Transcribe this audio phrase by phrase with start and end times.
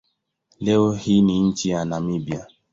[0.59, 2.47] Leo hii ni nchi ya Namibia.